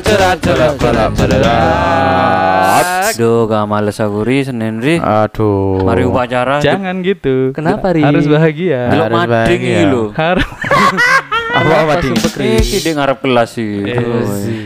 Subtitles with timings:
[0.00, 2.84] cerat cerat cerat cerat cerat.
[3.12, 4.96] Duh, gak males aku ri Senin ri.
[4.96, 5.84] Aduh.
[5.84, 6.64] Mari upacara.
[6.64, 7.52] Jangan gitu.
[7.52, 8.00] Kenapa, Ri?
[8.00, 8.88] Harus bahagia.
[8.88, 10.08] Harus mading bahagia.
[10.16, 10.48] Harus.
[11.52, 12.16] Apa apa ding?
[12.16, 13.84] Iki dia ngarep kelas sih.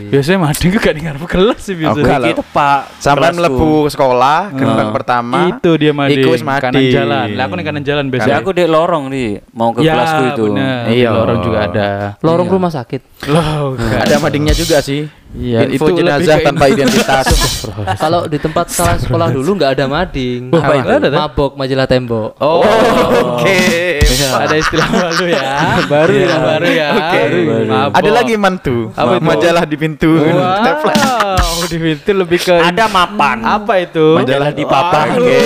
[0.07, 1.99] Biasanya mading gak dengar kelas sih biasanya.
[1.99, 2.29] Enggak lah.
[2.31, 2.81] Iki tepak.
[3.03, 5.39] Sampai melebu sekolah gerbang pertama.
[5.51, 6.23] Itu dia mading.
[6.23, 6.63] Iku wis mading.
[6.71, 7.27] Kanan jalan.
[7.35, 8.37] Lah aku nih kanan jalan Ya biasanya.
[8.39, 10.45] aku di lorong nih, mau ke ya, kelasku itu.
[10.55, 10.83] bener.
[10.95, 11.09] Iya.
[11.11, 11.89] Di lorong juga ada.
[12.23, 13.01] Lorong rumah sakit.
[13.27, 15.11] Loh, Ada madingnya juga sih.
[15.37, 17.27] Iya, Info itu jenazah tanpa identitas.
[18.03, 20.49] Kalau di tempat salah sekolah dulu nggak ada mading.
[20.49, 20.89] Apa itu?
[20.89, 21.19] Ada, tuh?
[21.19, 22.39] Mabok majalah tembok.
[22.41, 22.65] Oh,
[23.37, 23.96] Oke.
[24.39, 25.45] Ada istilah baru ya.
[25.93, 26.89] Baru ya, baru ya.
[26.93, 27.21] Oke.
[27.67, 27.95] Mabok.
[27.95, 28.77] Ada lagi mantu.
[28.93, 29.25] Apa itu?
[29.25, 30.13] Majalah di pintu.
[30.19, 33.39] Wow, di pintu lebih ke Ada mapan.
[33.41, 34.07] apa itu?
[34.15, 35.07] Majalah di papan.
[35.15, 35.43] Oke.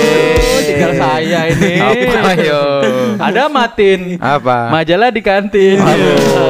[0.62, 1.72] Tinggal saya ini.
[1.76, 2.62] Apa yo?
[3.16, 4.00] Ada Matin.
[4.16, 4.58] Apa?
[4.70, 5.76] Majalah di kantin.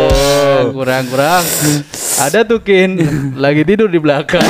[0.77, 1.43] kurang kurang.
[2.21, 3.01] Ada Tukin
[3.35, 4.45] lagi tidur di belakang.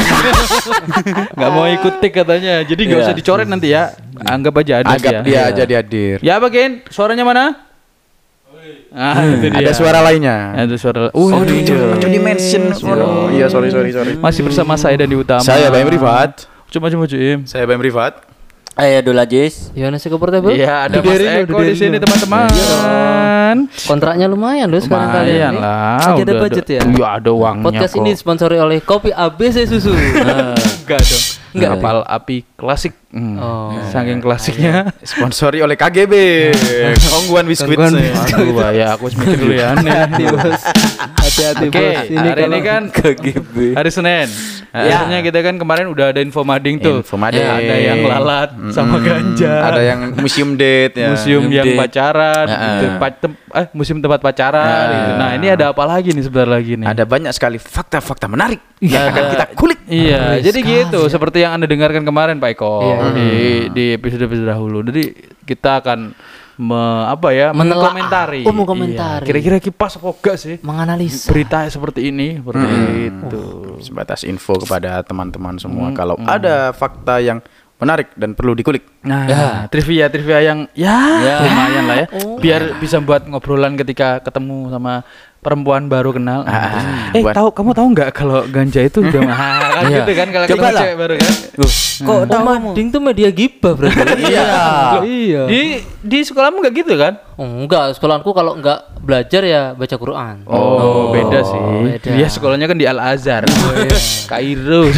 [1.31, 2.61] nggak mau ikut tik katanya.
[2.61, 3.07] Jadi nggak Iya.
[3.07, 3.95] usah dicoret nanti ya.
[4.21, 5.21] Anggap aja ada Anggap dia.
[5.23, 6.17] dia aja dihadir.
[6.21, 6.83] Ya apa Kin?
[6.89, 7.70] Suaranya mana?
[8.91, 9.63] Ah, itu dia.
[9.63, 10.51] Ada suara lainnya.
[10.55, 11.01] Ada suara.
[11.15, 12.75] Uh, Oh, di di mention.
[12.91, 14.19] Oh, iya, sorry, sorry, sorry.
[14.19, 15.43] Masih bersama saya dan di utama.
[15.43, 16.51] Saya Baim Rifat.
[16.71, 17.47] Coba coba Im.
[17.47, 18.27] Saya Baim Rifat.
[18.79, 19.75] Ayo dulu Jis.
[19.77, 20.57] Yohanes Eko Portable.
[20.57, 22.49] Iya, ada Mas Eko di sini teman-teman.
[23.85, 25.53] Kontraknya lumayan loh sekarang Lumayan kalian.
[25.59, 26.17] lah.
[26.17, 26.81] Ada budget ya.
[26.87, 28.01] Iya, ada uangnya Podcast kok.
[28.01, 29.93] ini disponsori oleh Kopi ABC Susu.
[30.91, 31.25] Nah, enggak dong.
[31.51, 31.71] Enggak.
[31.77, 32.95] Kapal api klasik.
[33.11, 33.35] Hmm.
[33.37, 33.75] Oh.
[33.91, 34.95] Saking klasiknya.
[35.03, 36.15] Sponsori oleh KGB.
[37.13, 37.75] Kongguan biskuit.
[37.75, 39.75] Kongguan ya aku mikir dulu ya.
[39.75, 40.63] Hati-hati bos.
[41.19, 42.07] Hati-hati Oke, bos.
[42.07, 43.55] Ini hari ini kan KGB.
[43.75, 44.29] hari Senin.
[44.71, 45.03] Ya.
[45.03, 47.03] Akhirnya kita kan kemarin udah ada info mading tuh.
[47.03, 47.43] Info mading.
[47.43, 49.53] Ada yang lalat sama ganja.
[49.67, 51.11] Ada yang museum date ya.
[51.11, 51.75] museum yang date.
[51.77, 52.47] pacaran,
[52.79, 54.63] tempat tem- eh museum tempat pacaran.
[54.63, 54.95] Heeh.
[54.95, 55.13] gitu.
[55.19, 56.87] Nah ini ada apa lagi nih sebentar lagi nih?
[56.87, 59.81] Ada banyak sekali fakta-fakta menarik yang akan kita kulik.
[59.91, 62.97] Iya, jadi gitu seperti yang anda dengarkan kemarin Pak Eko Iya.
[63.13, 63.29] di
[63.71, 64.81] di episode episode dahulu.
[64.83, 65.03] Jadi
[65.43, 66.13] kita akan
[66.57, 68.45] me- apa ya mengomentari.
[68.45, 69.25] Oh, mengomentari.
[69.25, 69.29] Iya.
[69.29, 71.29] Kira-kira kipas apa enggak sih menganalisa.
[71.29, 72.67] berita seperti ini seperti
[73.09, 73.43] itu.
[73.81, 77.41] Sebatas info kepada teman-teman semua kalau ada fakta yang
[77.81, 78.85] menarik dan perlu dikulik.
[79.01, 79.25] Nah,
[79.73, 82.07] trivia trivia yang ya, lumayan lah ya.
[82.37, 85.01] Biar bisa buat ngobrolan ketika ketemu sama
[85.41, 86.45] perempuan baru kenal.
[86.45, 89.97] Ah, eh, buat- tahu kamu tahu nggak kalau ganja itu udah mahal kan Iya.
[89.99, 90.83] gitu kan kalau Coba lah.
[90.83, 91.35] cewek baru kan?
[92.01, 94.01] Kok Oh, mading tuh media gibah berarti.
[94.31, 94.45] Iya.
[94.95, 95.43] Loh, iya.
[95.45, 95.61] Di
[95.99, 97.13] di sekolahmu nggak gitu kan?
[97.35, 100.45] Oh, enggak, sekolahku kalau enggak belajar ya baca Quran.
[100.45, 101.61] Oh, beda sih.
[101.87, 102.09] beda.
[102.11, 103.45] Dia sekolahnya kan di Al Azhar.
[104.31, 104.89] Kairo.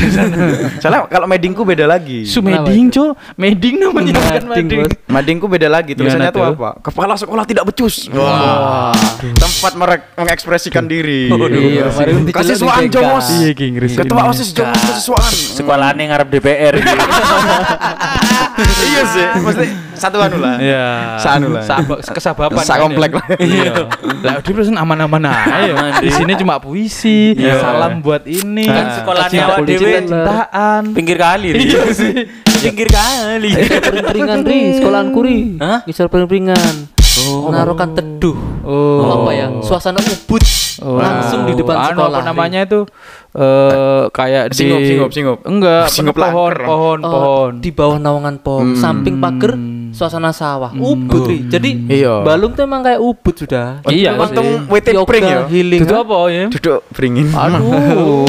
[0.78, 2.22] Soalnya kalau medingku beda lagi.
[2.25, 3.34] Su meding, Cok.
[3.34, 4.81] Meding namanya bukan Mading, mading.
[5.12, 5.92] Madingku beda lagi.
[5.92, 6.70] Tulisannya Gimana tuh apa?
[6.80, 8.08] Kepala sekolah tidak becus.
[8.08, 8.96] Wah.
[9.20, 11.28] Tempat merek mengekspresikan diri.
[11.28, 11.92] Iya,
[12.32, 13.28] Kasiswaan jomos.
[13.28, 14.30] Iya, Inggris Ketua ini.
[14.32, 15.32] OSIS jomos kasiswaan.
[15.32, 16.74] Sekolahnya ngarep DPR.
[16.80, 16.88] gitu.
[18.88, 19.24] iya sih.
[19.38, 20.56] Mesti satu anu lah.
[20.58, 20.86] Iya.
[21.16, 21.62] Sanu lah.
[21.62, 22.62] Saba- kesabapan.
[22.62, 23.18] Sa kan komplek ya.
[23.18, 23.26] lah.
[23.38, 23.72] Iya.
[24.20, 25.72] Lah di perusahaan aman-aman aja.
[25.98, 27.58] Di sini cuma puisi, Iya.
[27.58, 28.66] salam buat ini.
[28.66, 29.90] Kan sekolahnya awak dewe.
[30.00, 30.82] cintaan.
[30.90, 31.48] Pinggir kali.
[31.54, 32.14] Iya sih.
[32.62, 33.50] Pinggir kali.
[33.58, 35.38] Pering-peringan ri, sekolahanku ri.
[35.58, 35.82] Hah?
[35.84, 36.74] Ngisor pering-peringan.
[37.22, 38.34] Menaruhkan teduh.
[38.64, 39.22] Oh.
[39.22, 39.46] Apa ya?
[39.60, 40.40] Suasana ubud.
[40.80, 40.96] Oh.
[40.98, 42.18] Langsung di depan Anu, sekolah.
[42.18, 42.88] apa namanya itu
[43.32, 45.38] eh kayak di Singup, singup.
[45.43, 46.56] Enggak, Singup pohon, langker.
[46.62, 47.50] pohon, Oh, pohon.
[47.59, 49.56] di bawah naungan pohon, samping pagar,
[49.91, 51.41] suasana sawah, ubud ri.
[51.43, 52.20] Jadi Iya.
[52.20, 53.81] Balung tuh emang kayak ubud sudah.
[53.84, 54.69] Iya Untung.
[54.69, 55.44] WT pring ya.
[55.47, 55.81] healing.
[55.81, 56.47] Itu apa ya?
[56.48, 57.32] Duduk beringin.
[57.32, 58.28] Aduh,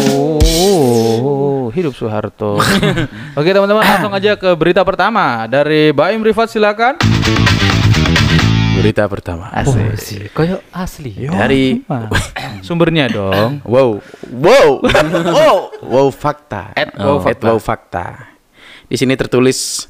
[1.71, 2.59] hidup Soeharto.
[3.37, 6.95] Oke teman-teman, langsung aja ke berita pertama dari Baim Rifat silakan.
[8.73, 9.53] Berita pertama.
[9.63, 11.13] Oh, sih, kayak asli.
[11.23, 12.09] Dari Ah,
[12.65, 13.61] Sumbernya dong.
[13.63, 14.01] wow,
[14.33, 14.69] wow,
[15.23, 15.57] wow,
[15.93, 16.73] wow fakta.
[16.73, 17.45] At Oh, wow at fakta.
[17.45, 18.05] wow fakta.
[18.85, 19.85] Di sini tertulis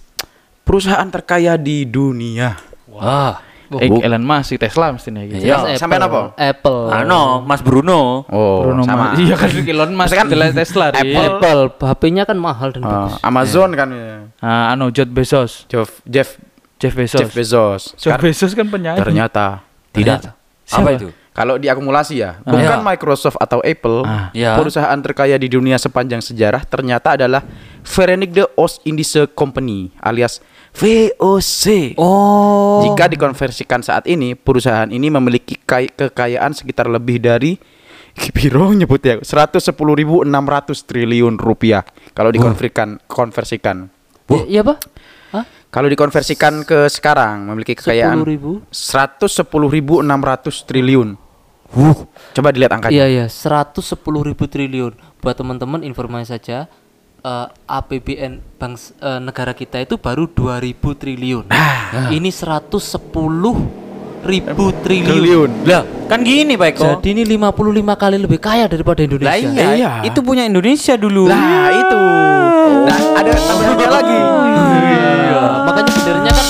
[0.62, 2.60] perusahaan terkaya di dunia.
[2.88, 3.40] Wah.
[3.74, 5.42] Eh, Bu- Elon Musk, si Tesla mestinya gitu.
[5.42, 5.74] Iya.
[5.74, 6.38] Sampean apa?
[6.38, 6.94] Apple.
[6.94, 8.22] Ano, Mas Bruno.
[8.28, 9.18] Oh, Bruno sama.
[9.18, 10.94] Iya kan Elon Musk kan kan Tesla.
[10.94, 11.18] Apple.
[11.18, 13.18] Apple, HP-nya kan mahal dan Oh, bagus.
[13.20, 14.30] Amazon kan ya.
[14.38, 15.66] Ah, anu Jeff Bezos.
[15.66, 16.38] Jeff Jeff
[16.84, 17.18] Jeff Bezos.
[17.18, 17.82] Jeff Bezos.
[17.96, 19.00] Jeff Bezos kan penyanyi.
[19.00, 20.36] ternyata tidak.
[20.66, 21.10] Apa itu?
[21.32, 22.78] Kalau diakumulasi ya, bukan Ya.
[22.78, 24.30] Microsoft atau Apple, Ah.
[24.32, 24.54] Ya.
[24.54, 27.42] perusahaan terkaya di dunia sepanjang sejarah ternyata adalah
[27.82, 31.98] Verenigde Oost-Indische Company alias VOC.
[31.98, 32.86] Oh.
[32.86, 37.58] Jika dikonversikan saat ini, perusahaan ini memiliki kay- kekayaan sekitar lebih dari
[38.30, 39.66] Biro nyebut ya 110.600
[40.84, 41.82] triliun rupiah
[42.14, 43.90] kalau dikonversikan konversikan.
[44.30, 44.78] Iya iya, Pak?
[45.74, 48.70] Kalau dikonversikan ke sekarang memiliki kekayaan 10.000?
[48.70, 51.18] 110.600 triliun.
[51.74, 52.06] Wuh.
[52.38, 52.94] Coba dilihat angkanya.
[52.94, 53.82] Iya iya, 110
[54.22, 54.94] ribu triliun.
[55.18, 56.70] Buat teman-teman informasi saja,
[57.26, 61.50] eh, APBN bank eh, negara kita itu baru 2000 triliun.
[62.14, 63.58] Ini 110
[64.22, 65.10] ribu triliun.
[65.10, 65.50] Triliun.
[65.66, 67.02] Lah, kan gini Pak Eko.
[67.02, 69.34] Jadi ini 55 kali lebih kaya daripada Indonesia.
[69.34, 69.92] Lah iya, Iya.
[70.06, 71.26] itu punya Indonesia dulu.
[71.26, 71.98] Lah itu.
[72.86, 74.43] Nah, ada tambahannya lagi.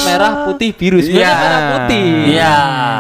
[0.05, 0.99] Merah putih biru.
[0.99, 1.39] Sebenarnya Iya.
[1.39, 2.05] merah putih.
[2.29, 2.53] Iya.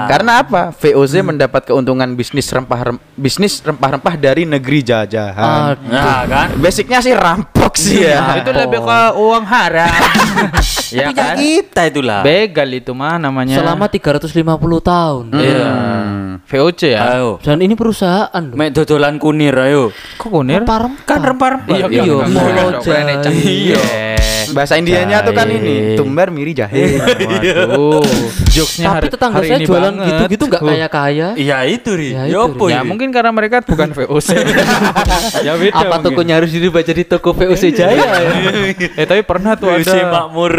[0.03, 0.61] Karena apa?
[0.71, 5.75] VOC mendapat keuntungan bisnis rempah bisnis rempah-rempah dari negeri jajahan.
[5.75, 5.87] Aduh.
[5.87, 6.47] Nah, kan?
[6.57, 8.39] Basicnya sih rampok sih ya.
[8.39, 9.89] itu lebih ke uang haram.
[10.97, 11.35] ya Punya kan?
[11.37, 12.21] kita itulah.
[12.21, 13.59] Begal itu mah namanya.
[13.59, 15.23] Selama 350 tahun.
[15.33, 15.67] Iya.
[15.67, 16.29] Hmm.
[16.43, 17.01] VOC ya.
[17.17, 17.39] Ayo.
[17.39, 18.43] Dan ini perusahaan.
[18.43, 18.55] loh.
[18.57, 19.89] Mek dodolan kunir ayo.
[20.19, 20.61] Kok kunir?
[20.61, 21.05] Rempah-rempah.
[21.07, 21.71] Kan rempah-rempah.
[21.71, 22.17] Iya, iya, iya.
[24.53, 27.01] Bahasa Indianya tuh kan ini, tumbar miri jahe.
[27.27, 28.05] Waduh.
[28.53, 30.69] Jokesnya Tapi hari, tetangga hari saya ini jualan gitu-gitu nggak Uh.
[30.69, 31.27] kaya-kaya.
[31.33, 32.09] Iya itu ri.
[32.11, 34.29] Ya, Ya, itu, Ya mungkin karena mereka bukan VOC.
[35.45, 36.05] ya beda Apa mungkin.
[36.07, 38.21] tokonya harus dirubah jadi toko VOC Jaya ya?
[38.99, 40.53] Eh tapi pernah tuh WC ada makmur.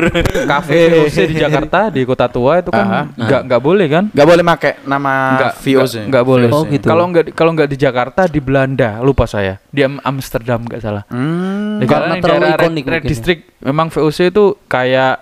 [0.45, 4.05] kafe VOC di Jakarta di Kota Tua itu kan nggak nggak boleh kan?
[4.11, 5.95] Gak boleh pakai nama Nggak VOC.
[5.95, 6.49] nggak- nggak boleh.
[6.51, 6.87] Oh, gitu.
[6.87, 10.81] Kalau nggak di- kalau nggak di Jakarta di Belanda lupa saya di Am- Amsterdam nggak
[10.81, 11.03] salah.
[11.07, 11.79] Hmm.
[11.79, 13.09] Di Karena terlalu daerah Red, ikonik Red ya.
[13.09, 15.15] District memang VOC itu kayak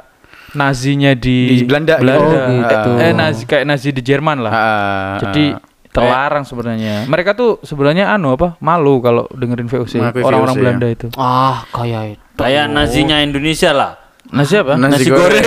[0.52, 2.00] nazinya di, Di Belanda.
[2.00, 2.38] Belanda.
[2.48, 2.90] Oh, gitu.
[3.00, 4.52] Eh nazi kayak nazi di Jerman lah.
[4.52, 5.60] Ah, Jadi ah.
[5.92, 7.08] terlarang sebenarnya.
[7.08, 8.56] Mereka tuh sebenarnya anu apa?
[8.60, 10.00] Malu kalau dengerin VOC.
[10.20, 10.60] Orang-orang ya.
[10.60, 11.06] Belanda itu.
[11.14, 12.22] Ah, kaya itu.
[12.36, 14.01] Kayak nazinya Indonesia lah.
[14.32, 14.74] Nasi apa?
[14.74, 15.44] Nasi goreng.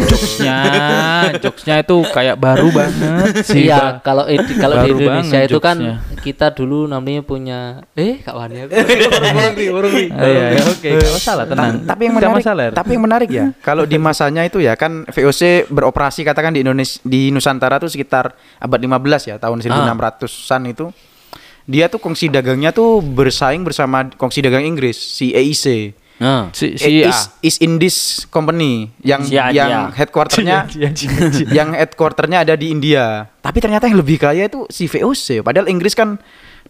[0.00, 0.58] jokesnya,
[1.36, 3.66] jokesnya itu kayak baru banget sih.
[3.66, 5.94] Iya, kalau i- kalau di Indonesia itu kan jokesnya.
[6.20, 7.58] kita dulu namanya punya
[7.92, 8.72] eh Kak Wani aku.
[10.14, 11.72] Ah, iya, iya, oke, masalah, tenang.
[11.80, 12.64] Ta- tapi yang menarik, masalah.
[12.70, 17.02] Tapi yang menarik ya, kalau di masanya itu ya kan VOC beroperasi katakan di Indonesia
[17.02, 20.86] di Nusantara tuh sekitar abad 15 ya, tahun 1600-an itu.
[21.64, 25.96] Dia tuh kongsi dagangnya tuh bersaing bersama kongsi dagang Inggris, si EIC.
[26.14, 26.46] Nah.
[26.54, 27.10] si si A.
[27.10, 27.96] East, East Indies
[28.30, 31.46] Company yang Si yang headquarternya Iya, iya, iya, iya.
[31.50, 33.26] yang headquarternya ada di India.
[33.42, 35.42] Tapi ternyata yang lebih kaya itu si VOC.
[35.42, 36.14] Padahal Inggris kan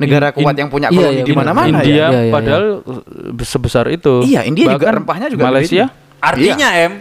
[0.00, 1.44] negara In- kuat in- yang punya iya, koloni iya, di benar.
[1.52, 2.06] mana-mana India ya.
[2.08, 3.02] Iya, iya, padahal uh,
[3.44, 4.24] sebesar itu.
[4.24, 5.84] Iya, India juga Bahkan rempahnya juga Malaysia.
[6.18, 6.92] Artinya em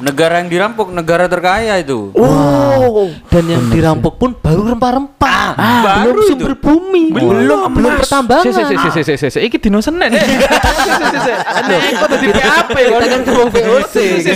[0.00, 2.12] negara yang dirampok negara terkaya itu.
[2.16, 5.44] Oh, Dan yang dirampok pun baru rempah-rempah.
[5.56, 6.28] Ah, baru belum itu.
[6.32, 7.02] sumber bumi.
[7.12, 8.00] Belum, belum Mas.
[8.04, 8.44] pertambangan.
[8.44, 10.10] Si si si si si si si iki dino Senin.
[10.10, 11.32] Si si si.
[11.32, 13.94] Aneh kok tadi PAP Kita kan kita kan ngomong VOC.
[14.24, 14.30] Si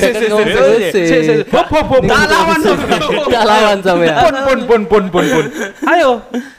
[1.01, 1.35] si.
[1.53, 2.03] Hop hop hop.
[2.05, 2.59] Tak lawan
[3.31, 4.17] Tak lawan sama ya.
[4.25, 5.45] Pun pun pun pun pun pun.
[5.89, 6.11] Ayo,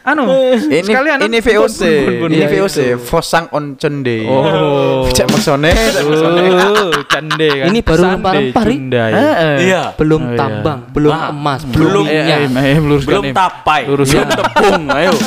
[0.05, 0.23] anu.
[0.65, 1.81] ini sekalian ini pun, VOC.
[2.31, 4.25] Ini VOC, Fosang on Cende.
[4.25, 5.05] Oh.
[5.11, 6.43] Cek maksone, cek maksone.
[6.55, 7.65] Oh, cande kan.
[7.71, 8.63] Ini baru rempah-rempah,
[8.95, 9.15] Cunda, ya.
[9.19, 9.56] Heeh.
[9.68, 9.83] Iya.
[9.94, 10.39] Belum Oh, iya.
[10.39, 12.38] tambang, belum Ah, emas, belum, belum Eh, minyak.
[12.39, 13.81] eh, eh, meluruskan, Belum tapai.
[13.86, 14.07] Lurus.
[14.07, 14.83] Belum tepung.
[14.89, 15.12] Ayo.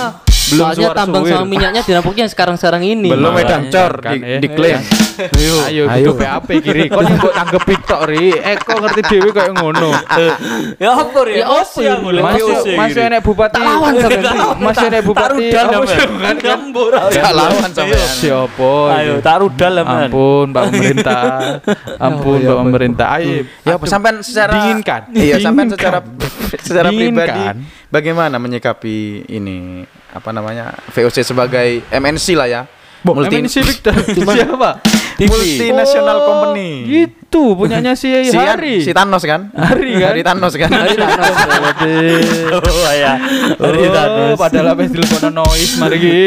[0.48, 1.36] Belum Soalnya tambang suwir.
[1.36, 3.12] sama minyaknya dirampoknya sekarang-sekarang ini.
[3.12, 4.40] Belum Medan Cor kan, di, eh.
[4.40, 4.80] diklaim.
[5.18, 6.10] Ayo, ayo, Ayo.
[6.14, 6.86] PAP kiri.
[6.86, 8.30] Kok yang mbok tanggepi tok ri.
[8.30, 9.90] Eh kok ngerti dhewe kayak ngono.
[10.78, 11.42] Ya apa ya?
[11.42, 12.42] Ya apa ya, Masih
[12.78, 13.58] masih enek bupati.
[13.58, 14.16] lawan Ri.
[14.62, 15.44] Masih enek bupati.
[15.50, 16.36] sih, kan?
[16.38, 16.92] Gambur.
[16.94, 18.08] Tak lawan sampean.
[18.08, 18.72] Siapa?
[18.94, 20.06] Ayo tak rudal lah man.
[20.06, 21.22] Ampun, Pak pemerintah.
[21.98, 23.06] Ampun, Pak pemerintah.
[23.18, 23.42] Ayo.
[23.66, 25.00] Ya, sampean secara Dinginkan.
[25.12, 25.78] Iya, sampean Dinginkan.
[25.78, 25.98] secara
[26.68, 27.42] secara pribadi
[27.88, 28.96] bagaimana menyikapi
[29.28, 32.62] ini apa namanya VOC sebagai MNC lah ya.
[33.06, 33.94] Multi MNC Victor.
[34.34, 34.70] Siapa?
[35.18, 36.70] multinational company.
[36.86, 38.82] Gitu, punyanya si Si, Hari.
[38.82, 39.50] si Thanos kan?
[39.50, 40.08] Hari kan?
[40.14, 40.70] Hari Thanos kan?
[40.82, 41.34] Hari Thanos.
[42.54, 43.14] Oh ya.
[43.58, 46.18] Oh, padahal apa telepon noise mari ki.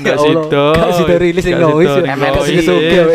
[0.00, 0.64] Enggak sido.
[0.72, 2.00] gak sido rilis noise.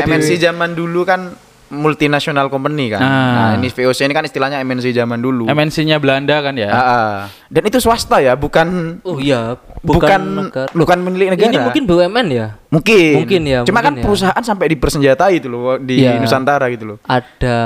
[0.05, 1.33] MNC zaman dulu kan
[1.67, 3.01] multinational company kan.
[3.01, 3.09] Ah.
[3.09, 5.45] Nah, ini VOC ini kan istilahnya MNC zaman dulu.
[5.45, 6.69] MNC-nya Belanda kan ya.
[6.69, 7.13] Ah, ah.
[7.49, 11.49] Dan itu swasta ya, bukan Oh iya, bukan bukan bukan, milik negara.
[11.49, 12.47] Ini mungkin BUMN ya?
[12.69, 13.13] mungkin.
[13.23, 14.03] mungkin ya, Cuma mungkin kan ya.
[14.03, 16.19] perusahaan sampai dipersenjatai itu loh di Iya.
[16.19, 16.97] Nusantara gitu loh.
[17.05, 17.57] Ada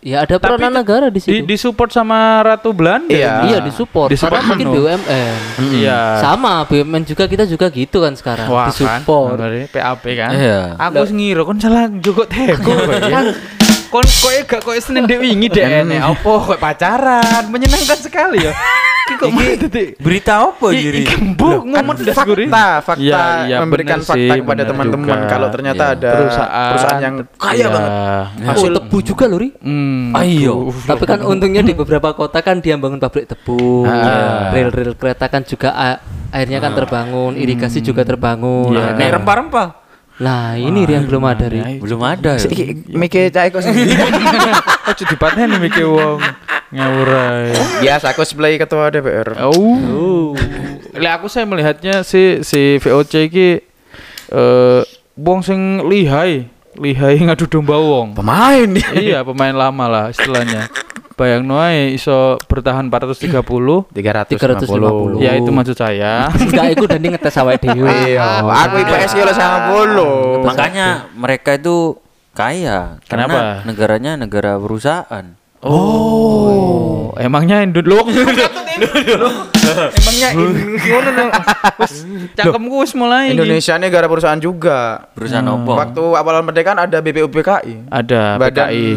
[0.00, 1.44] ya ada Tapi peranan negara di Di, situ.
[1.44, 3.12] disupport sama Ratu Belanda.
[3.12, 3.44] Iya.
[3.44, 4.66] Iya disupport Disupport karena mungkin.
[4.72, 5.34] BUMN.
[5.76, 6.00] Iya.
[6.18, 9.36] Sama BUMN juga kita juga gitu kan sekarang Wah disupport.
[9.36, 10.30] kan, PAP kan.
[10.32, 10.60] Iya.
[10.80, 13.26] Aku ngira kon salah juga teko kan.
[13.90, 15.98] Kon koe gak koe Senin dek wingi dek ene.
[15.98, 17.50] Apa koe pacaran?
[17.50, 18.54] Menyenangkan sekali ya.
[19.10, 19.26] Kok
[19.66, 21.02] dadi Berita apa I- jadi?
[21.02, 21.82] Gembuk Kan
[22.14, 25.96] fakta, fakta Iya, iya, memberikan fakta sih, kepada teman-teman kalau ternyata Iya.
[25.98, 27.66] ada perusahaan, yang kaya iya.
[27.66, 27.90] banget.
[28.54, 29.50] Oh, tebu juga loh, Ri.
[29.58, 30.70] Hmm, Ayo.
[30.86, 34.54] Tapi kan untungnya di beberapa kota kan dia bangun pabrik tebu, Ah.
[34.54, 35.74] rel-rel kereta kan juga
[36.30, 38.78] airnya kan terbangun, irigasi juga terbangun.
[38.78, 38.94] Iya.
[38.94, 39.89] Nek rempah-rempah.
[40.20, 41.80] Nah, ini Ri yang belum ada Ri.
[41.80, 42.44] Belum ada ya.
[42.44, 43.96] Iki mikir cah kok sendiri.
[44.84, 46.20] Ojo dipateni mikir wong.
[46.76, 47.56] Ngawurai.
[47.80, 49.40] Biasa cosplay ketua DPR.
[49.48, 50.36] Oh.
[50.92, 53.48] Lah aku saya melihatnya si si VOC iki
[54.30, 54.80] eh
[55.16, 58.12] wong sing lihai, lihai ngadu domba wong.
[58.12, 58.68] Pemain
[59.00, 60.68] iya, pemain lama lah istilahnya.
[61.20, 65.20] Bayang noe iso bertahan 430 350.
[65.28, 66.32] ya itu maksud saya.
[66.48, 67.92] Enggak iku dan ngetes awake dhewe.
[68.08, 70.40] Iya, aku IPS sama bolo.
[70.40, 72.00] Makanya mereka itu
[72.32, 72.96] kaya.
[73.04, 73.36] Kenapa?
[73.36, 75.36] Karena negaranya negara perusahaan.
[75.60, 78.00] Oh, emangnya Indo lo
[80.00, 81.24] Emangnya ngono.
[81.84, 83.36] Wes cangkemku wis mulai.
[83.36, 85.12] Indonesia ini negara perusahaan juga.
[85.12, 85.68] Perusahaan Hmm.
[85.68, 85.72] apa?
[85.84, 87.92] Waktu awal merdeka ada BPUPKI.
[87.92, 88.88] ada Badan- BKI.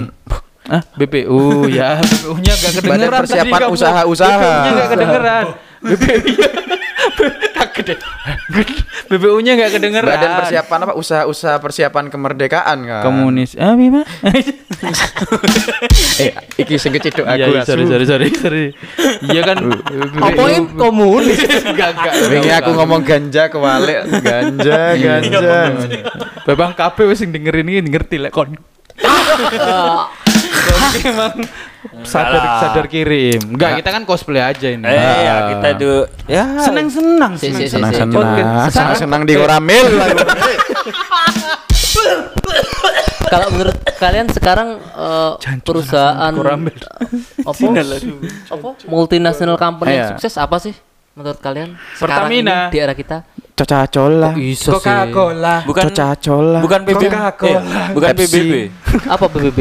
[0.63, 3.09] Ah, BPU ya, BPU-nya enggak kedengeran.
[3.11, 3.59] Badan Persiapan.
[3.67, 4.31] Usaha-Usaha.
[4.39, 5.45] BPU-nya enggak kedengeran.
[5.83, 6.47] BPU-nya
[7.73, 7.95] gede.
[9.09, 10.13] BPU-nya enggak kedengeran.
[10.13, 10.93] Badan persiapan apa?
[10.95, 13.03] Usaha-usaha persiapan kemerdekaan kan.
[13.03, 13.57] komunis.
[13.57, 14.05] Ah, Bima.
[16.13, 16.29] Eh,
[16.59, 18.65] iki sing keciduk Iya, aku iya, sorry, sorry, sorry, sorry.
[19.25, 19.57] Iya kan.
[20.27, 20.43] Apa
[20.75, 21.39] komunis?
[21.65, 22.13] Enggak, enggak.
[22.29, 25.57] Wingi aku ngomong ganja kewalik, ganja, ganja.
[26.45, 28.53] Bebang kabeh wis sing dengerin iki ngerti lek kon.
[31.03, 31.33] Emang
[32.03, 33.41] sadar sadar kirim.
[33.49, 34.83] Enggak, kita kan cosplay aja ini.
[34.83, 35.91] Eh, ya kita itu
[36.25, 37.33] ya senang-senang.
[37.35, 37.91] Senang-senang,
[38.69, 39.85] senang-senang di koramil.
[43.23, 46.77] Kalau menurut kalian sekarang eh, perusahaan Koramil.
[47.41, 47.65] apa?
[48.51, 48.69] apa?
[48.85, 50.09] Multinational company yang Iya.
[50.13, 50.73] sukses apa sih
[51.13, 51.73] menurut kalian?
[51.97, 52.69] Sekarang Pertamina.
[52.69, 53.17] ini di era kita.
[53.53, 54.33] Coca-Cola.
[54.33, 55.55] Bisa Coca-Cola.
[55.63, 56.59] bukan Coca-Cola.
[56.61, 57.03] bukan PBB.
[57.05, 57.59] Coca-Cola.
[57.61, 58.09] Eh, bukan.
[58.13, 58.53] PBB.
[59.07, 59.59] Apa PBB?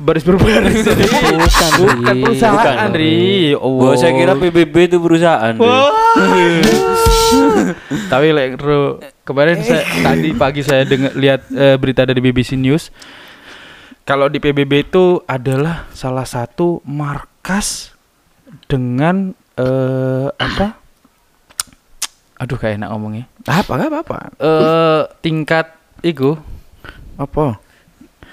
[0.00, 0.80] Baris berbaris.
[0.88, 3.52] Bukan, Bukan perusahaan, Ri.
[3.52, 3.76] Oh.
[3.76, 5.52] Gua saya kira PBB itu perusahaan.
[5.52, 5.76] Ri.
[8.12, 12.88] Tapi lek Ro, kemarin saya tadi pagi saya dengar lihat eh, berita dari BBC News.
[14.08, 17.92] Kalau di PBB itu adalah salah satu markas
[18.66, 20.80] dengan eh apa?
[22.40, 23.24] Aduh kayak enak ngomongnya.
[23.44, 24.16] Apa apa apa?
[24.40, 26.40] Eh tingkat iku
[27.20, 27.60] Apa?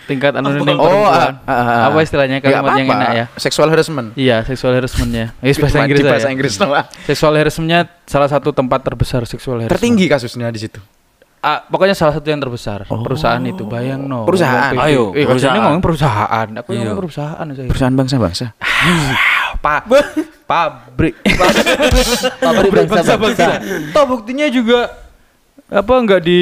[0.07, 1.43] Tingkat anu Oh, perempuan.
[1.43, 1.81] ah, ah, ah.
[1.87, 3.03] apa istilahnya Nggak kalimat yang apa-apa.
[3.03, 3.25] enak ya?
[3.35, 4.07] Seksual harassment.
[4.15, 5.35] Iya, seksual harassmentnya.
[5.39, 6.31] Yes, bahasa Inggris Di bahasa ya.
[6.31, 6.85] Inggris ah.
[7.03, 9.75] Seksual harassmentnya salah satu tempat terbesar seksual harassment.
[9.75, 10.79] Tertinggi kasusnya di situ.
[11.37, 14.73] Ah, pokoknya salah satu yang terbesar perusahaan itu bayang no Perusahaan.
[14.73, 15.27] Ayo, eh, perusahaan.
[15.27, 16.79] perusahaan ngomong perusahaan aku Iya.
[16.81, 18.45] ngomong perusahaan aja Perusahaan bangsa-bangsa.
[19.57, 19.81] pak
[20.49, 21.15] pabrik
[22.37, 23.61] Pabrik bangsa-bangsa.
[23.91, 24.89] toh buktinya juga
[25.67, 26.41] apa enggak di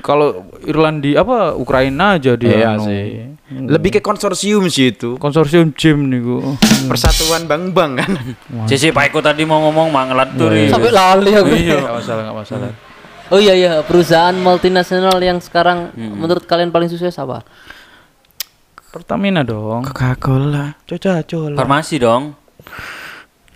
[0.00, 2.86] kalau Irlandia apa Ukraina aja dia Iya anu.
[2.86, 3.04] sih.
[3.48, 5.16] Lebih ke konsorsium sih itu.
[5.16, 8.10] konsorsium gym niku Persatuan bank-bank kan.
[8.68, 10.52] Cici Pak Eko tadi mau ngomong mangelat tuh.
[10.52, 10.68] Ri.
[10.68, 11.48] Sampai lali aku.
[11.52, 12.70] enggak masalah enggak masalah
[13.28, 17.44] Oh iya iya, perusahaan multinasional yang sekarang menurut kalian paling sukses apa?
[18.88, 20.80] Pertamina dong Coca-Cola.
[20.88, 22.32] Coca-Cola Farmasi dong.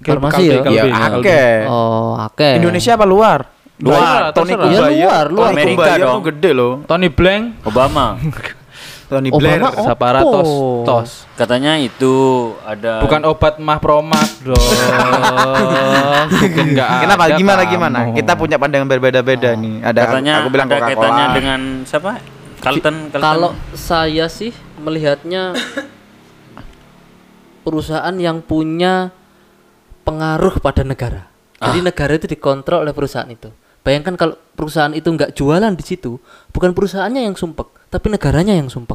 [0.03, 0.61] Farmasi ya?
[0.67, 0.85] Ya,
[1.15, 1.43] oke.
[1.71, 2.49] Oh, oke.
[2.59, 3.47] Indonesia apa luar?
[3.83, 4.71] Luar, Tony terserah.
[4.71, 5.03] Ya, Kubayer.
[5.03, 5.47] luar, luar.
[5.51, 6.23] Tony Amerika Kubayer dong.
[6.23, 6.73] gede loh.
[6.87, 8.07] Tony Blank Obama.
[9.13, 9.61] Tony Obama Blair.
[9.61, 9.85] oh.
[9.85, 10.33] Sapara Oppo.
[10.33, 10.51] tos
[10.89, 12.15] tos Katanya itu
[12.65, 14.57] ada Bukan obat mah promak dong.
[16.97, 17.23] Kenapa?
[17.29, 17.73] ada Gimana kamu.
[17.75, 17.99] gimana?
[18.15, 19.85] Kita punya pandangan berbeda-beda nih.
[19.85, 22.11] Ada katanya aku bilang ada kaitannya dengan siapa?
[22.63, 23.21] Carlton, Carlton.
[23.21, 25.53] Kalau saya sih melihatnya
[27.63, 29.11] perusahaan yang punya
[30.03, 31.29] pengaruh pada negara.
[31.63, 33.51] Jadi negara itu dikontrol oleh perusahaan itu.
[33.83, 36.17] Bayangkan kalau perusahaan itu nggak jualan di situ,
[36.49, 38.95] bukan perusahaannya yang sumpek, tapi negaranya yang sumpek.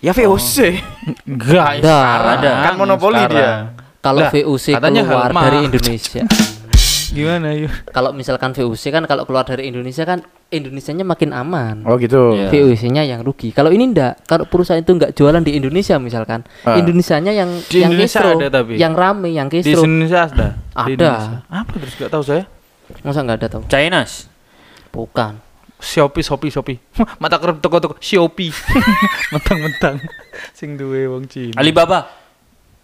[0.00, 0.82] Ya VOC.
[1.22, 1.98] Enggak, ya
[2.34, 2.52] Ada.
[2.64, 3.76] Kan monopoli Sekarang.
[4.00, 6.22] Kalau VOC katanya keluar dari Indonesia,
[7.14, 7.70] Gimana yuk?
[7.92, 11.80] kalau misalkan VOC kan kalau keluar dari Indonesia kan Indonesianya makin aman.
[11.84, 12.36] Oh gitu.
[12.36, 12.48] Iya.
[12.48, 13.52] VOC-nya yang rugi.
[13.52, 16.76] Kalau ini enggak, kalau perusahaan itu enggak jualan di Indonesia misalkan, Ah.
[16.76, 18.76] Indonesianya yang Di yang Indonesia kistro, ada tapi.
[18.76, 19.80] yang rame, yang Di kistro.
[19.80, 20.48] Indonesia ada.
[20.56, 21.08] Di Ada.
[21.08, 21.36] Indonesia.
[21.48, 22.44] Apa terus gak tahu saya?
[23.00, 23.62] Masa enggak ada tahu?
[23.66, 24.28] China's.
[24.88, 25.40] Bukan.
[25.82, 26.78] Shopee, Shopee, Shopee.
[27.18, 28.54] Mata kerep toko-toko Shopee.
[29.34, 29.98] Mentang-mentang
[30.52, 31.58] sing duwe wong Cina.
[31.58, 32.06] Alibaba.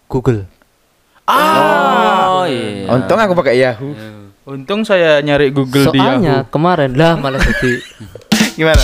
[0.05, 0.49] Google.
[1.23, 2.89] Oh iya.
[2.89, 3.93] Untung aku pakai Yahoo.
[4.43, 6.49] Untung saya nyari Google di Soalnya Yahoo.
[6.49, 7.73] kemarin lah malah jadi
[8.57, 8.81] Gimana?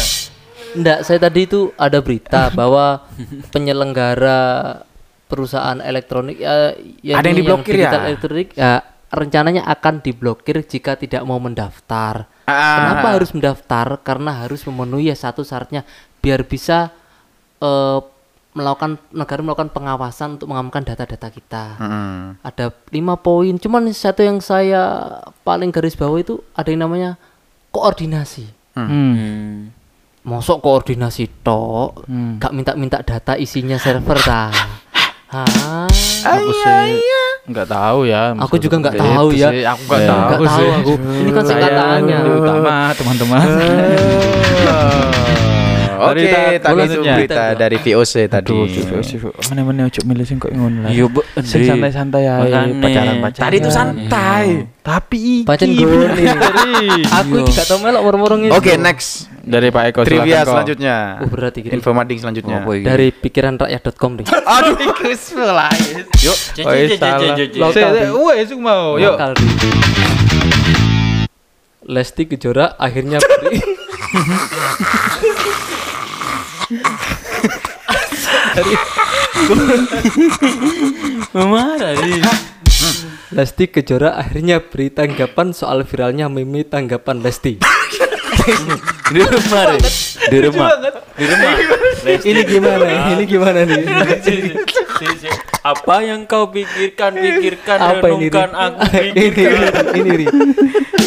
[0.75, 3.01] Enggak, saya tadi itu ada berita bahwa
[3.49, 4.83] penyelenggara
[5.25, 8.07] perusahaan elektronik ya, ya Ada yang diblokir digital ya?
[8.07, 8.73] elektronik ya
[9.13, 12.25] rencananya akan diblokir jika tidak mau mendaftar.
[12.45, 12.75] Ah.
[12.77, 14.01] Kenapa harus mendaftar?
[14.01, 15.85] Karena harus memenuhi ya satu syaratnya
[16.21, 16.89] biar bisa
[17.61, 17.99] eh,
[18.55, 21.63] melakukan negara melakukan pengawasan untuk mengamankan data-data kita.
[22.39, 23.51] Ada lima poin.
[23.59, 25.11] Cuman satu yang saya
[25.43, 27.19] paling garis bawah itu ada yang namanya
[27.75, 28.47] koordinasi.
[28.79, 28.87] Hmm.
[28.87, 29.53] Hmm.
[30.25, 32.41] Mosok koordinasi tok, Hmm.
[32.41, 34.49] gak minta-minta data isinya server ta.
[35.35, 35.85] Hah?
[36.25, 36.97] Aku sih
[37.45, 38.33] nggak tahu ya.
[38.35, 39.49] Aku juga nggak maksudnya tahu ya.
[39.49, 40.69] sih, Aku nggak Eh, tahu tahu sih.
[40.71, 40.93] aku.
[41.15, 42.17] Ini kan singkatannya.
[42.35, 43.45] utama teman-teman.
[45.97, 48.51] Oke, Berita tadi itu berita dari VOC tadi.
[48.51, 50.89] Aduh, mana mana ojo milih sing kok ngono lah.
[50.89, 51.05] Iya.
[51.41, 53.41] Sing Di- santai-santai aja pacaran-pacaran.
[53.41, 54.45] Tadi itu santai.
[54.85, 56.13] Tapi iki Pancen gone.
[56.13, 56.85] dari
[57.17, 58.49] Aku gak tau melok murmur ini.
[58.49, 59.25] Oke, next.
[59.41, 61.21] dari Pak Eko Trivia selanjutnya.
[61.21, 61.73] Oh, berarti gini.
[61.73, 62.61] Info mading selanjutnya.
[62.61, 64.25] Dari pikiran rakyat.com nih.
[64.55, 64.77] Aduh,
[66.21, 67.33] Yuk, Oh, iya, salah.
[67.33, 67.99] Lokal, Saya- Di.
[68.03, 69.15] saya- Wes mau, yuk.
[71.85, 73.61] Lesti Kejora akhirnya beri
[81.35, 82.21] Marah nih.
[83.35, 87.59] Lesti Kejora akhirnya beri tanggapan soal viralnya meme tanggapan Lesti.
[89.11, 89.81] Di rumah deh.
[90.29, 90.67] Di rumah.
[91.17, 91.53] Di rumah.
[92.21, 92.85] ini gimana?
[93.17, 93.81] Ini gimana nih?
[95.65, 98.29] Apa yang kau pikirkan, pikirkan, Apa ini?
[98.29, 99.85] Renungkan, aku ini pikirkan.
[99.97, 100.25] ini Ri.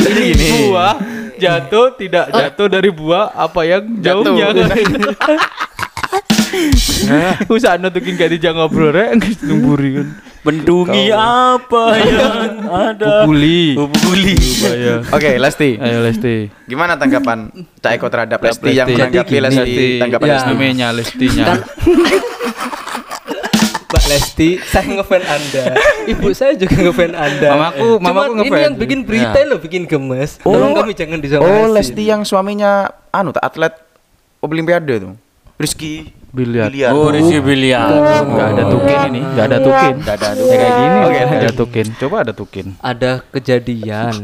[0.08, 0.94] Ini buah
[1.38, 4.50] jatuh tidak jatuh dari buah apa yang jauhnya
[7.48, 10.08] Usah nutukin gak dijak ngobrol rek geus numburi kan.
[10.40, 13.22] Mendungi apa yang ada.
[13.22, 13.74] Pukuli.
[13.74, 14.34] Pukuli.
[14.34, 14.94] Bahaya.
[15.10, 15.76] Oke, Lesti.
[15.76, 16.48] Ayo Lesti.
[16.64, 18.78] Gimana tanggapan Cak Eko terhadap Lesti Lesti.
[18.78, 19.36] yang menanggapi.
[19.36, 20.34] Lesti tanggapan Ya.
[20.34, 20.48] Lesti?
[20.48, 21.44] Namanya Lestinya.
[23.88, 25.64] Mbak Lesti, saya ngefan Anda.
[26.06, 27.48] Ibu saya juga ngefan Anda.
[27.50, 28.60] Mamaku- mamaku Ini ngefan.
[28.60, 30.36] yang bikin berita loh, bikin gemes.
[30.38, 31.48] Tolong kami jangan disamain.
[31.48, 33.72] Oh, Lesti yang suaminya anu tak atlet
[34.38, 35.16] Olimpiade tuh.
[35.56, 36.68] Rizky Biliar.
[36.92, 37.88] Oh, Rizky Biliar.
[38.20, 39.94] Enggak ada tukin ini, enggak ada tukin.
[39.96, 40.98] Enggak ada Ya, kayak gini.
[40.98, 41.54] Oke, Oke, ada lanjut.
[41.56, 41.86] tukin.
[41.96, 42.66] Coba ada tukin.
[42.78, 44.14] Ada kejadian.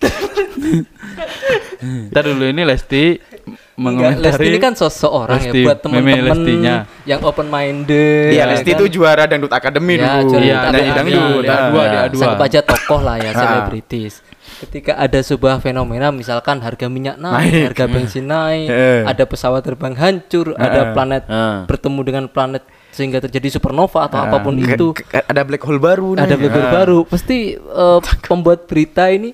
[2.08, 6.60] Kita dulu ini Lesti Enggak, Lesti mengomentari ini kan sosok orang Lesti, ya buat temen-temen
[7.08, 8.28] yang open minded.
[8.30, 10.36] Iya, Lesti itu juara dangdut akademi Ya, dulu.
[10.36, 11.10] Iya, dangdut Nyanyi akademi.
[11.10, 11.42] dangdut.
[11.42, 11.68] Iya, Ah.
[11.70, 12.20] dua, dia dua.
[12.20, 14.14] Sanggap aja tokoh lah ya, selebritis.
[14.60, 17.64] Ketika ada sebuah fenomena misalkan harga minyak naik, Naik.
[17.72, 19.00] harga bensin naik, Eh.
[19.02, 21.64] ada pesawat terbang hancur, ada planet Ah.
[21.64, 24.86] bertemu dengan planet sehingga terjadi supernova atau apa pun Ke- itu.
[25.08, 26.20] ada black hole baru nih.
[26.20, 26.98] Ada black hole baru.
[27.06, 29.32] Pasti eh, pembuat berita ini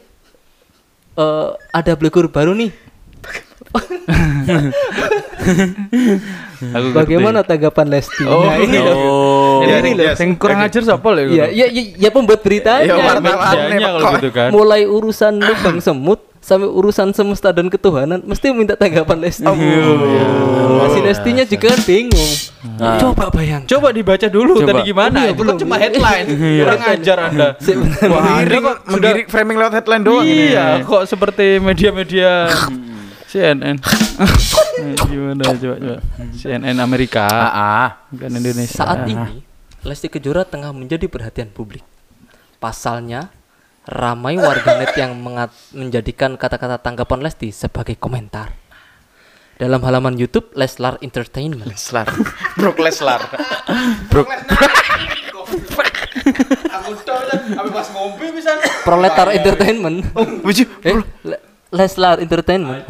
[1.17, 2.71] eh, ada black hole baru nih.
[6.77, 8.25] Aku Bagaimana tanggapan Lesti?
[8.25, 8.97] Oh, Nah, ini loh.
[8.97, 9.57] Oh.
[9.61, 10.13] Ini Iya, ini iya.
[10.17, 11.29] yang kurang ajar siapa lho?
[11.29, 12.87] Iya, iya, iya, ya pembuat beritanya.
[12.87, 13.37] Ya, wartawan.
[13.61, 14.49] Medianya kalau gitu kan.
[14.53, 19.43] mulai urusan lubang semut sampai urusan semesta dan ketuhanan mesti minta tanggapan Lesti.
[19.43, 19.83] Oh, iya.
[20.79, 22.33] Masih Lestinya juga kan bingung.
[22.79, 23.03] Nah.
[23.03, 23.67] Coba bayang.
[23.67, 24.71] Coba dibaca dulu Coba.
[24.71, 25.17] tadi gimana?
[25.17, 25.59] Oh, iya, Itu kan belum.
[25.59, 26.27] cuma headline.
[26.31, 27.49] Kurang ajar Anda.
[28.15, 30.55] Wah, Anda kok sudah menggiring framing lewat headline doang ini.
[30.55, 32.31] Iya, kok seperti media-media
[33.31, 33.77] CNN.
[35.11, 35.99] Gimana coba coba.
[36.31, 37.89] CNN Amerika, Ah, ah.
[38.09, 38.79] bukan Indonesia.
[38.79, 39.43] Saat ini
[39.83, 41.83] Lesti Kejora tengah menjadi perhatian publik.
[42.57, 43.35] Pasalnya
[43.87, 48.51] ramai warganet yang mengat- menjadikan kata-kata tanggapan Lesti sebagai komentar.
[49.57, 52.05] Dalam halaman YouTube Leslar Entertainment Leslar.
[52.61, 53.25] Brock Leslar.
[58.85, 60.05] Proletar Entertainment
[60.45, 60.65] Buju.
[60.85, 61.41] eh, Le-
[61.73, 62.85] Leslar Entertainment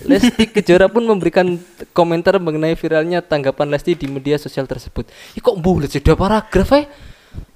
[0.00, 1.60] Lesti Kejora pun memberikan
[1.92, 5.04] komentar mengenai viralnya tanggapan Lesti di media sosial tersebut.
[5.36, 5.60] Ih, kok
[5.92, 6.88] sih dua paragraf eh?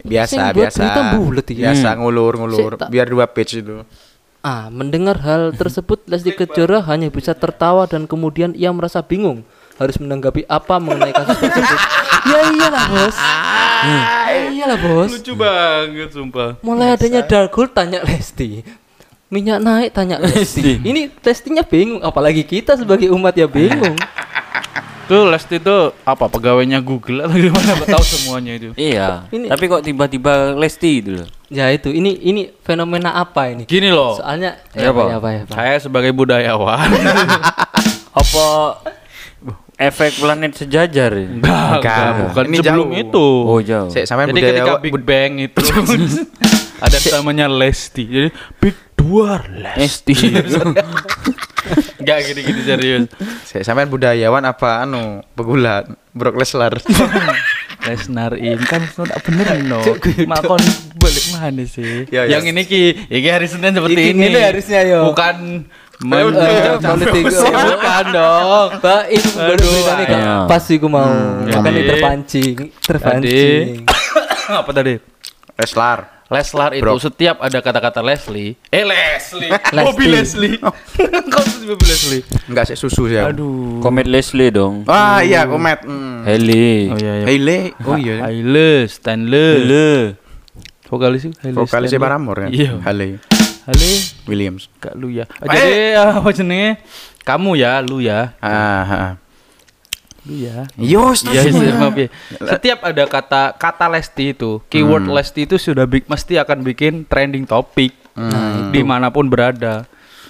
[0.01, 0.79] Biasa, Sing buat biasa.
[0.79, 1.57] berita bulet ya.
[1.65, 2.73] Biasa ngulur-ngulur.
[2.73, 3.83] Sik, tak- Biar dua page itu.
[4.41, 9.41] Ah, mendengar hal tersebut Lesti Kejora hanya bisa tertawa dan kemudian ia merasa bingung
[9.75, 11.81] harus menanggapi apa mengenai kasus tersebut.
[12.31, 13.17] ya iyalah, Bos.
[13.83, 15.11] Ya iyalah, Bos.
[15.11, 16.61] Lucu banget sumpah.
[16.61, 18.63] Mulai adanya dark hole tanya Lesti.
[19.27, 20.79] Minyak naik tanya Lesti.
[20.79, 23.97] Ini Lestinya bingung apalagi kita sebagai umat ya bingung.
[25.05, 27.73] Tuh Lesti itu apa pegawainya Google atau gimana?
[27.85, 28.73] Tahu semuanya itu.
[28.75, 29.29] Iya.
[29.29, 31.29] Ini- Tapi kok tiba-tiba Lesti itu loh.
[31.47, 33.65] ya itu ini ini fenomena apa ini?
[33.65, 34.17] Gini loh.
[34.17, 35.55] Soalnya Ya, apa, ya, apa, ya, Pak?
[35.55, 36.89] Saya sebagai budayawan
[38.15, 38.47] Apa
[39.75, 41.27] efek planet sejajar ya?
[41.29, 43.03] enggak, enggak, bukan Ini sebelum jauh.
[43.03, 43.27] itu.
[43.45, 43.89] Oh, jauh.
[43.89, 45.61] Saya sampai Jadi ketika Big Bang itu
[46.85, 48.03] ada namanya Lesti.
[48.05, 50.15] Jadi Big Dua Lesti.
[51.99, 53.05] Enggak gini-gini serius.
[53.45, 56.77] Saya sampai budayawan apa anu pegulat Brock Leslar.
[57.85, 59.85] Lesnar ini kan tak bener no.
[60.25, 60.57] Makon
[60.97, 62.09] balik mana sih?
[62.09, 62.41] Ya, ya.
[62.41, 64.33] Yang ini ki, iki hari Senin seperti ini.
[64.33, 65.13] ini harusnya, yo.
[65.13, 68.69] Bukan Eh, politik bukan dong.
[69.07, 70.07] Ini baru Aduh, berita nih.
[70.51, 73.87] Pas iku mau Hmm, makanya terpancing, terpancing.
[74.61, 75.14] Apa tadi?
[75.55, 75.99] Leslar.
[76.33, 76.97] Leslar itu Bro.
[76.97, 79.85] setiap ada kata-kata Leslie, eh Leslie, Leslie.
[79.85, 80.57] Bobby Leslie,
[81.33, 82.23] kau tuh Bobby Leslie.
[82.49, 83.21] Enggak sih susu sih.
[83.21, 83.79] Aduh.
[83.85, 84.89] Komet Leslie dong.
[84.89, 85.85] Ah iya, komet.
[85.85, 86.25] Hmm.
[86.25, 86.89] Heli.
[86.91, 87.25] Oh iya iya.
[87.29, 87.59] Haile.
[87.85, 88.15] Oh iya.
[88.25, 89.53] Haile, Stanley.
[89.63, 89.91] Heli.
[90.89, 92.03] Vokalis itu Vokalisnya Stanley.
[92.03, 92.51] Paramore kan?
[92.51, 92.73] Iya.
[92.83, 93.21] Haile
[93.69, 93.93] Haile,
[94.25, 94.73] Williams.
[94.81, 95.29] Kak lu ya.
[95.29, 96.81] Jadi apa jenenge?
[97.25, 98.37] Kamu ya, lu ya.
[98.41, 99.17] Ah,
[100.25, 100.29] ah.
[100.29, 100.57] Lu ya.
[100.77, 102.09] Yos, Iya, iya, maaf ya.
[102.33, 107.45] Setiap ada kata kata Lesti itu, keyword Lesti itu sudah big, mesti akan bikin trending
[107.45, 107.93] topik
[108.71, 109.85] di mana pun berada.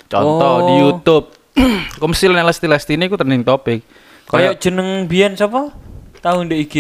[0.05, 0.79] Contoh di Oh.
[0.91, 1.27] YouTube,
[2.03, 3.87] komsil Lesti Lesti ini aku trending topik.
[4.27, 5.71] Kayak jeneng Bian siapa?
[6.19, 6.75] Tahu ndek IG.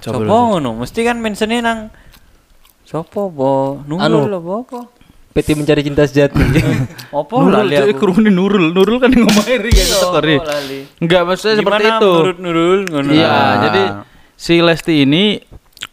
[0.00, 0.70] Coba Sopo ngono?
[0.76, 1.80] Mesti kan mentionnya nang
[2.86, 3.82] Sopo po?
[3.84, 3.98] Anu.
[3.98, 4.80] Nurul apa apa?
[5.36, 6.40] PT mencari cinta sejati.
[7.12, 8.00] Apa Nurul, lali dia aku.
[8.00, 10.36] kerumunin Nurul, Nurul kan ngomongin kayak Iya, story.
[10.38, 10.78] apa lali.
[10.96, 12.12] Enggak, maksudnya seperti Gimana itu.
[12.14, 13.10] menurut Nurul ngono?
[13.10, 13.52] Iya, Ah.
[13.62, 13.82] jadi
[14.34, 15.24] si Lesti ini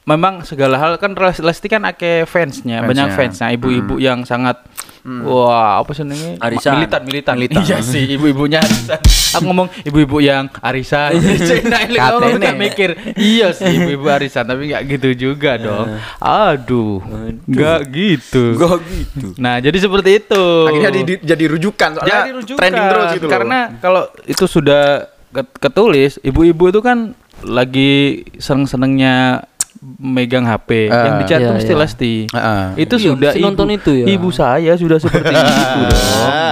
[0.03, 2.88] memang segala hal kan Les- Lesti kan ake fansnya, Fansnya.
[2.88, 4.63] banyak fansnya, ibu-ibu yang sangat
[5.04, 6.72] wah apa sih namanya Arisan.
[6.74, 7.34] militan militan.
[7.36, 7.60] Militan.
[7.62, 9.00] Iya sih, ibu-ibunya arisan.
[9.34, 11.12] Aku ngomong ibu-ibu yang arisan.
[11.63, 12.39] Nah, ini aku Katene.
[12.39, 15.92] nggak mikir, iya sih ibu-ibu arisan, tapi nggak gitu juga dong.
[16.18, 17.04] Aduh,
[17.44, 18.56] nggak gitu.
[18.56, 19.28] Gak gitu.
[19.36, 20.44] Nah, jadi seperti itu.
[20.66, 22.60] Akhirnya di- di- jadi rujukan soalnya Jadi rujukan.
[22.60, 23.32] trending terus gitu loh.
[23.32, 24.84] Karena kalau itu sudah
[25.30, 27.12] ket- ketulis, ibu-ibu itu kan
[27.44, 27.94] lagi
[28.38, 29.44] seneng-senengnya
[29.82, 30.88] megang HP.
[30.88, 31.06] Ah.
[31.08, 31.80] yang Iya, tuh mesti iya.
[31.80, 32.14] Lesti.
[32.30, 32.64] Heeh.
[32.80, 34.06] Itu Iya, sudah ibu, nonton itu ya.
[34.08, 35.34] ibu saya sudah seperti
[35.64, 36.04] itu dong.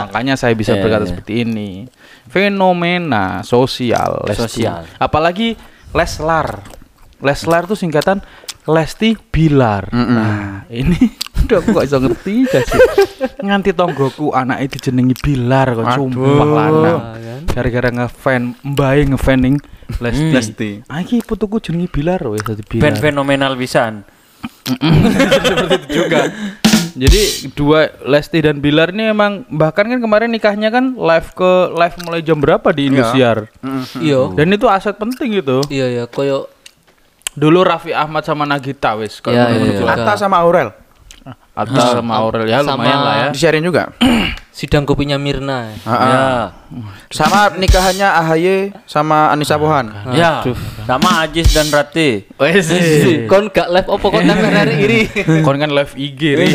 [0.08, 1.10] Makanya saya bisa Iya, berkata iya.
[1.14, 1.70] seperti ini.
[2.28, 4.42] Fenomena sosial Lesti.
[4.64, 4.88] Sosial.
[4.98, 5.56] Apalagi
[5.92, 6.64] Leslar.
[7.22, 8.24] Leslar tuh singkatan
[8.70, 9.90] Lesti Bilar.
[9.90, 10.98] Nah, ini
[11.46, 12.80] udah aku gak bisa ngerti gak sih.
[13.42, 17.00] Nganti tonggoku anak itu jenengi Bilar kok sumpah lanang.
[17.18, 17.42] kan?
[17.50, 19.58] Gara-gara ngefan, mbae ngefaning
[19.98, 20.22] Lesti.
[20.22, 20.34] Hmm.
[20.38, 20.72] Lesti.
[20.86, 22.84] Ah, iki putuku jenengi Bilar wis dadi Bilar.
[22.86, 24.06] Band fenomenal pisan.
[24.62, 26.30] seperti itu juga.
[26.92, 27.22] Jadi
[27.56, 32.22] dua Lesti dan Bilar ini emang bahkan kan kemarin nikahnya kan live ke live mulai
[32.22, 33.50] jam berapa di Indosiar.
[33.98, 34.32] Iya.
[34.38, 35.66] Dan itu aset penting gitu.
[35.68, 36.46] Iya ya, koyo
[37.32, 39.94] Dulu Raffi Ahmad sama Nagita wis kalau menurut iya, iya.
[39.96, 40.70] Atta sama Aurel
[41.56, 43.28] Atta sama Aurel ya Sama- lumayan lah ya.
[43.32, 43.92] disiarin juga.
[44.52, 45.72] sidang kopinya Mirna.
[45.88, 46.00] Ah, ah.
[46.12, 46.26] Ya.
[47.12, 49.92] Sama nikahannya AHY sama Anissa Pohan.
[50.12, 50.44] Ya.
[50.88, 52.28] Sama Ajis dan Rati.
[52.36, 52.68] Wes.
[53.32, 55.02] Kon gak live opo kon nang hari iri.
[55.44, 56.48] Kon kan live IG ri.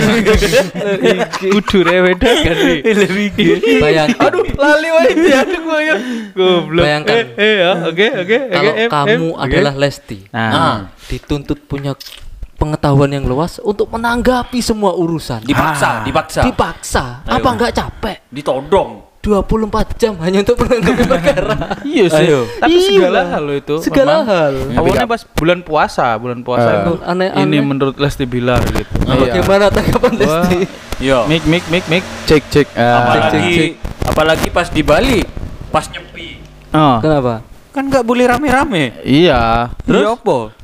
[1.41, 2.85] Kudu reweda kan ri.
[2.85, 3.39] Live IG.
[3.81, 4.29] Bayangkan.
[4.29, 5.97] Aduh, lali wae aduh gua ya.
[6.37, 6.85] Goblok.
[6.85, 7.17] Bayangkan.
[7.17, 8.39] Eh, eh ya, oke oke oke.
[8.53, 11.97] Kalau kamu adalah Lesti, Nah, dituntut punya
[12.57, 15.41] pengetahuan yang luas untuk menanggapi semua urusan.
[15.43, 16.41] dipaksa, dipaksa.
[16.43, 17.05] Dipaksa.
[17.23, 17.37] Ayo.
[17.37, 18.17] Apa enggak capek?
[18.29, 19.05] Ditodong.
[19.19, 19.51] 24
[19.99, 21.83] jam hanya untuk menanggapi perkara.
[21.83, 22.27] iya sih.
[22.27, 22.47] Ayo.
[22.57, 22.89] Tapi Iya.
[22.95, 23.75] segala hal loh itu.
[23.81, 24.27] Segala memang.
[24.29, 24.53] hal.
[24.73, 26.79] Awalnya pas bulan puasa, bulan puasa Eh.
[26.81, 27.43] itu Aneh-aneh.
[27.43, 28.95] ini menurut Lesti Bilar gitu.
[29.03, 30.59] Nah, Bagaimana tanggapan Lesti?
[30.99, 31.27] Yo.
[31.27, 32.05] Mik mik mik mik.
[32.25, 32.67] Cek cek.
[32.73, 33.03] Ah.
[33.03, 33.73] Apalagi cek, cek.
[34.07, 35.19] apalagi pas di Bali,
[35.69, 36.29] pas nyepi.
[36.71, 36.97] Oh.
[37.03, 37.43] Kenapa?
[37.69, 38.95] Kan nggak boleh rame-rame.
[39.03, 39.75] Iya.
[39.83, 40.55] Terus apa?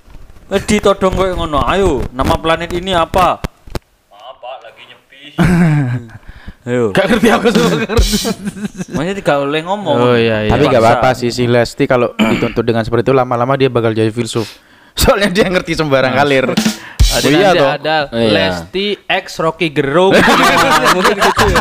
[0.52, 1.64] Eh, ditodong kayak ngono.
[1.64, 3.40] Ayo, nama planet ini apa?
[4.12, 5.20] Maaf, Pak, lagi nyepi.
[6.68, 6.92] Ayo.
[6.92, 8.16] Gak ngerti aku gak ngerti.
[8.92, 9.96] Makanya tidak boleh ngomong.
[9.96, 10.52] Oh iya iya.
[10.52, 11.00] Tapi nggak Dipaksa.
[11.00, 14.46] apa-apa sih si Lesti kalau dituntut dengan seperti itu lama-lama dia bakal jadi filsuf.
[15.00, 16.46] Soalnya dia ngerti sembarang kalir.
[17.12, 17.68] Ada Oh iya toh.
[17.68, 18.30] ada Oh iya.
[18.32, 20.16] Lesti X Rocky Gerung.
[20.96, 21.60] Mungkin gitu ya.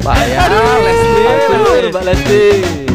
[0.00, 0.40] Pak ya,
[0.84, 1.20] Lesti.
[1.88, 2.89] Mbak Lesti.